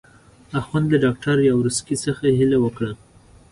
اخند 0.59 0.85
له 0.91 0.97
ډاکټر 1.03 1.37
یاورسکي 1.49 1.95
څخه 2.05 2.25
هیله 2.37 2.57
وکړه. 2.61 2.91